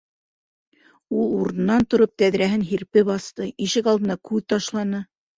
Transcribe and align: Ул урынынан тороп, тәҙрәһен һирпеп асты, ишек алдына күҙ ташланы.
Ул 1.17 1.27
урынынан 1.41 1.83
тороп, 1.91 2.13
тәҙрәһен 2.21 2.63
һирпеп 2.69 3.11
асты, 3.17 3.49
ишек 3.67 3.91
алдына 3.93 4.17
күҙ 4.31 4.41
ташланы. 4.55 5.03